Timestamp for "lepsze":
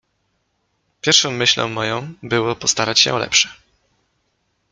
3.17-3.49